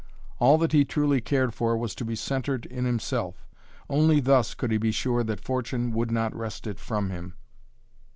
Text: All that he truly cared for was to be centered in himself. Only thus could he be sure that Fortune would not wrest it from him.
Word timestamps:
All 0.39 0.57
that 0.57 0.71
he 0.71 0.83
truly 0.83 1.21
cared 1.21 1.53
for 1.53 1.77
was 1.77 1.93
to 1.93 2.03
be 2.03 2.15
centered 2.15 2.65
in 2.65 2.85
himself. 2.85 3.45
Only 3.87 4.19
thus 4.19 4.55
could 4.55 4.71
he 4.71 4.79
be 4.79 4.91
sure 4.91 5.23
that 5.23 5.45
Fortune 5.45 5.91
would 5.91 6.09
not 6.09 6.35
wrest 6.35 6.65
it 6.65 6.79
from 6.79 7.11
him. 7.11 7.35